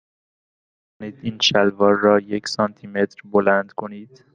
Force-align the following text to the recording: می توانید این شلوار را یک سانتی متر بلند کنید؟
می 1.01 1.11
توانید 1.11 1.23
این 1.25 1.39
شلوار 1.41 1.93
را 1.93 2.19
یک 2.19 2.47
سانتی 2.47 2.87
متر 2.87 3.21
بلند 3.25 3.71
کنید؟ 3.71 4.25